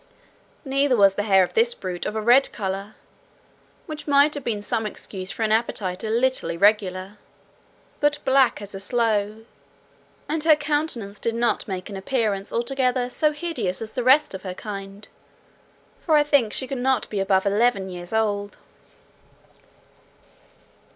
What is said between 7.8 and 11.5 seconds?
but black as a sloe, and her countenance did